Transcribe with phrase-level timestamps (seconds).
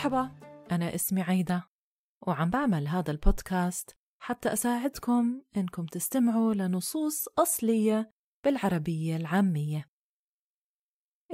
[0.00, 0.30] مرحبا
[0.70, 1.70] أنا اسمي عيدة
[2.26, 8.12] وعم بعمل هذا البودكاست حتى أساعدكم إنكم تستمعوا لنصوص أصلية
[8.44, 9.90] بالعربية العامية.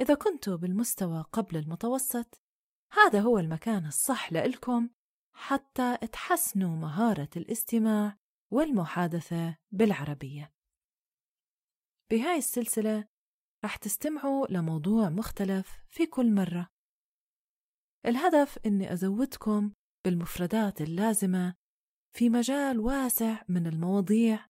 [0.01, 2.41] إذا كنتوا بالمستوى قبل المتوسط
[2.91, 4.89] هذا هو المكان الصح لإلكم
[5.33, 8.17] حتى تحسنوا مهارة الاستماع
[8.51, 10.53] والمحادثة بالعربية.
[12.11, 13.07] بهاي السلسلة
[13.65, 16.76] رح تستمعوا لموضوع مختلف في كل مرة.
[18.05, 19.73] الهدف إني أزودكم
[20.05, 21.55] بالمفردات اللازمة
[22.15, 24.47] في مجال واسع من المواضيع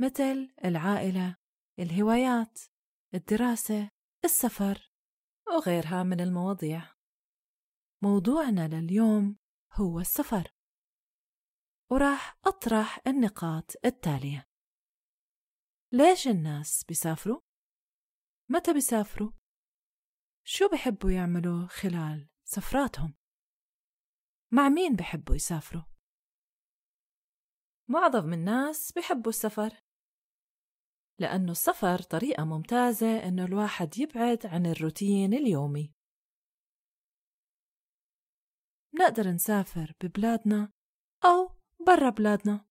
[0.00, 1.36] مثل العائلة،
[1.78, 2.58] الهوايات،
[3.14, 3.90] الدراسة،
[4.24, 4.92] السفر،
[5.48, 6.94] وغيرها من المواضيع.
[8.02, 9.36] موضوعنا لليوم
[9.72, 10.52] هو السفر،
[11.92, 14.48] وراح أطرح النقاط التالية:
[15.92, 17.40] ليش الناس بيسافروا؟
[18.50, 19.32] متى بيسافروا؟
[20.46, 23.14] شو بحبوا يعملوا خلال سفراتهم؟
[24.52, 25.82] مع مين بحبوا يسافروا؟
[27.88, 29.82] معظم الناس بحبوا السفر
[31.20, 35.94] لأنه السفر طريقة ممتازة إنه الواحد يبعد عن الروتين اليومي
[38.94, 40.72] نقدر نسافر ببلادنا
[41.24, 41.50] أو
[41.86, 42.66] برا بلادنا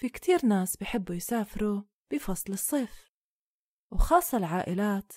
[0.00, 3.12] في كتير ناس بحبوا يسافروا بفصل الصيف
[3.92, 5.12] وخاصة العائلات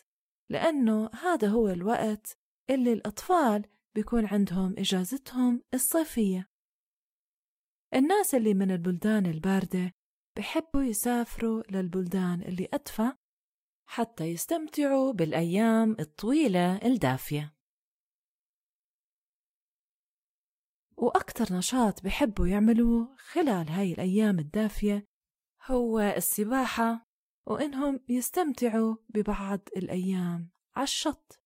[0.49, 6.49] لأنه هذا هو الوقت اللي الأطفال بيكون عندهم إجازتهم الصيفية.
[7.93, 9.91] الناس اللي من البلدان الباردة
[10.37, 13.11] بحبوا يسافروا للبلدان اللي أدفى
[13.87, 17.55] حتى يستمتعوا بالأيام الطويلة الدافية.
[20.97, 25.07] وأكتر نشاط بحبوا يعملوه خلال هاي الأيام الدافية
[25.65, 27.07] هو السباحة
[27.47, 31.44] وإنهم يستمتعوا ببعض الأيام على الشط.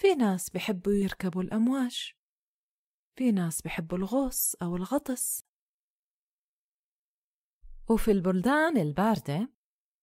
[0.00, 2.12] في ناس بحبوا يركبوا الأمواج
[3.18, 5.44] في ناس بحبوا الغوص أو الغطس.
[7.90, 9.52] وفي البلدان الباردة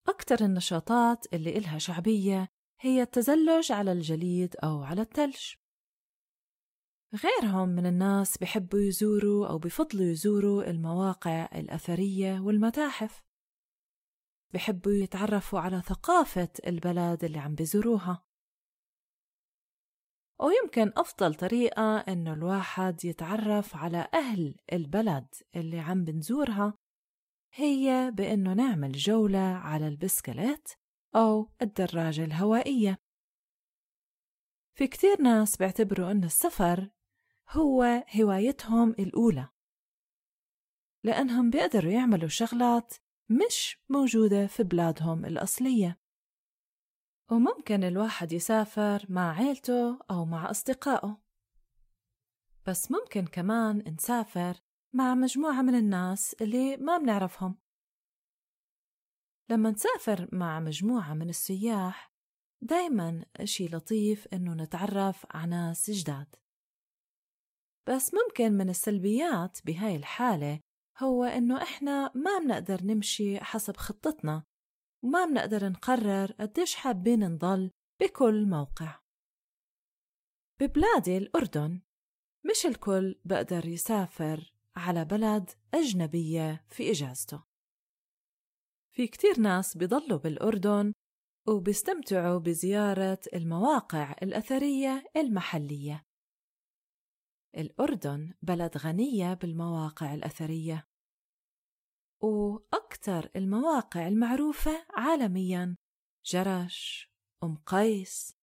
[0.08, 2.48] أكتر النشاطات اللي إلها شعبية
[2.80, 5.54] هي التزلج على الجليد أو على الثلج
[7.16, 13.26] غيرهم من الناس بحبوا يزوروا أو بفضلوا يزوروا المواقع الأثرية والمتاحف.
[14.54, 18.27] بحبوا يتعرفوا على ثقافة البلد اللي عم بيزوروها.
[20.40, 26.74] ويمكن أفضل طريقة إنه الواحد يتعرف على أهل البلد اللي عم بنزورها
[27.54, 30.70] هي بإنه نعمل جولة على البسكليت
[31.16, 32.98] أو الدراجة الهوائية.
[34.78, 36.90] في كتير ناس بيعتبروا إن السفر
[37.50, 39.50] هو هوايتهم الأولى
[41.04, 42.94] لأنهم بيقدروا يعملوا شغلات
[43.30, 46.00] مش موجودة في بلادهم الأصلية.
[47.32, 51.22] وممكن الواحد يسافر مع عيلته أو مع أصدقائه.
[52.68, 54.62] بس ممكن كمان نسافر
[54.94, 57.58] مع مجموعة من الناس اللي ما بنعرفهم.
[59.50, 62.12] لما نسافر مع مجموعة من السياح
[62.62, 66.36] دايما إشي لطيف إنه نتعرف على ناس جداد.
[67.88, 70.60] بس ممكن من السلبيات بهاي الحالة
[70.98, 74.44] هو إنه إحنا ما بنقدر نمشي حسب خطتنا
[75.04, 77.72] وما بنقدر نقرر قديش حابين نضل
[78.02, 79.00] بكل موقع.
[80.60, 81.82] ببلادي الأردن
[82.46, 87.44] مش الكل بقدر يسافر على بلد أجنبية في إجازته.
[88.96, 90.94] في كتير ناس بيضلوا بالأردن
[91.48, 96.06] وبيستمتعوا بزيارة المواقع الأثرية المحلية.
[97.58, 100.88] الأردن بلد غنية بالمواقع الأثرية.
[102.24, 105.76] وأكثر المواقع المعروفة عالمياً
[106.26, 107.12] جرش،
[107.44, 108.38] أم قيس،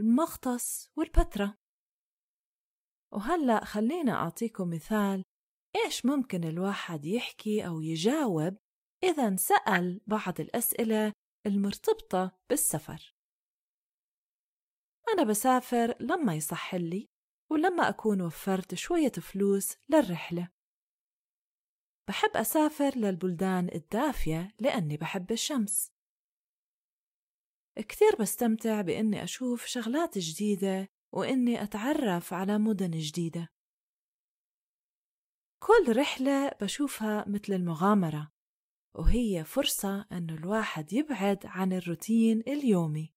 [0.00, 1.54] المختص والبتراء
[3.12, 5.24] وهلأ خلينا أعطيكم مثال
[5.76, 8.56] إيش ممكن الواحد يحكي أو يجاوب
[9.04, 11.12] إذا انسأل بعض الأسئلة
[11.46, 13.14] المرتبطة بالسفر.
[15.14, 17.08] أنا بسافر لما يصح لي
[17.50, 20.48] ولما أكون وفرت شوية فلوس للرحلة.
[22.08, 25.92] بحب أسافر للبلدان الدافية لأني بحب الشمس.
[27.76, 33.48] كتير بستمتع بإني أشوف شغلات جديدة وإني أتعرف على مدن جديدة.
[35.62, 38.32] كل رحلة بشوفها مثل المغامرة
[38.94, 43.14] وهي فرصة أنه الواحد يبعد عن الروتين اليومي.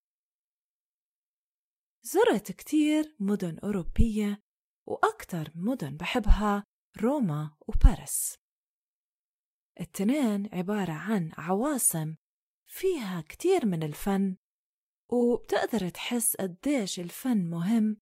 [2.04, 4.42] زرت كتير مدن أوروبية
[4.88, 6.64] وأكتر مدن بحبها
[7.02, 8.47] روما وباريس.
[9.80, 12.16] التنين عبارة عن عواصم
[12.70, 14.38] فيها كتير من الفن
[15.12, 17.98] وبتقدر تحس قديش الفن مهم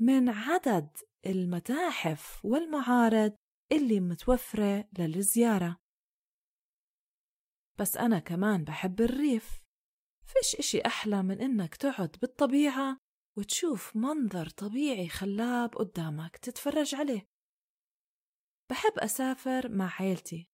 [0.00, 3.36] من عدد المتاحف والمعارض
[3.72, 5.76] اللي متوفرة للزيارة.
[7.78, 9.60] بس أنا كمان بحب الريف
[10.26, 12.98] فيش إشي أحلى من إنك تقعد بالطبيعة
[13.38, 17.26] وتشوف منظر طبيعي خلاب قدامك تتفرج عليه.
[18.70, 20.53] بحب أسافر مع عيلتي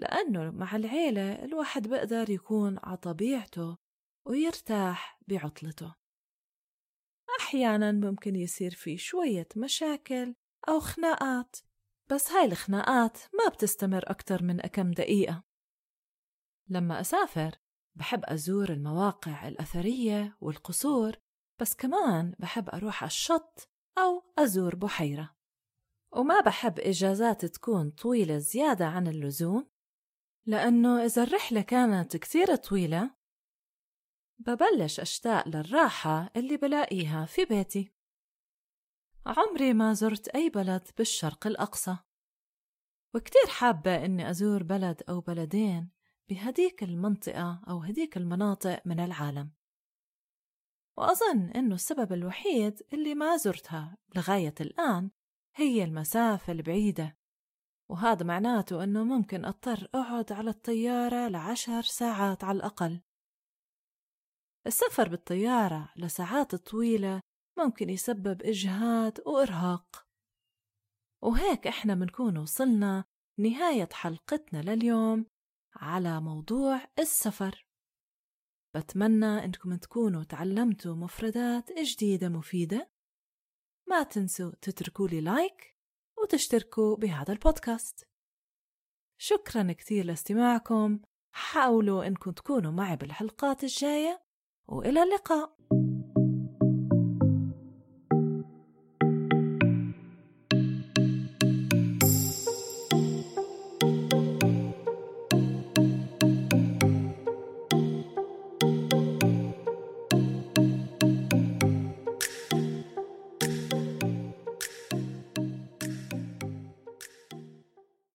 [0.00, 3.76] لأنه مع العيلة الواحد بقدر يكون على طبيعته
[4.26, 5.94] ويرتاح بعطلته.
[7.40, 10.34] أحيانا ممكن يصير في شوية مشاكل
[10.68, 11.56] أو خناقات
[12.10, 15.42] بس هاي الخناقات ما بتستمر أكتر من كم دقيقة.
[16.68, 17.50] لما أسافر
[17.96, 21.12] بحب أزور المواقع الأثرية والقصور
[21.60, 25.34] بس كمان بحب أروح على الشط أو أزور بحيرة.
[26.12, 29.70] وما بحب إجازات تكون طويلة زيادة عن اللزوم
[30.46, 33.10] لأنه إذا الرحلة كانت كتير طويلة
[34.38, 37.92] ببلش أشتاق للراحة اللي بلاقيها في بيتي.
[39.26, 41.96] عمري ما زرت أي بلد بالشرق الأقصى
[43.14, 45.90] وكتير حابة إني أزور بلد أو بلدين
[46.28, 49.50] بهديك المنطقة أو هديك المناطق من العالم.
[50.96, 55.10] وأظن إنه السبب الوحيد اللي ما زرتها لغاية الآن
[55.54, 57.19] هي المسافة البعيدة.
[57.90, 63.00] وهذا معناته أنه ممكن أضطر أقعد على الطيارة لعشر ساعات على الأقل.
[64.66, 67.20] السفر بالطيارة لساعات طويلة
[67.58, 70.06] ممكن يسبب إجهاد وإرهاق.
[71.22, 73.04] وهيك إحنا منكون وصلنا
[73.38, 75.26] نهاية حلقتنا لليوم
[75.74, 77.66] على موضوع السفر.
[78.76, 82.90] بتمنى إنكم تكونوا تعلمتوا مفردات جديدة مفيدة.
[83.88, 85.79] ما تنسوا تتركوا لي لايك
[86.22, 88.08] وتشتركوا بهذا البودكاست.
[89.18, 91.00] شكرا كثير لاستماعكم.
[91.32, 94.22] حاولوا إنكم تكونوا معي بالحلقات الجاية
[94.68, 95.59] وإلى اللقاء.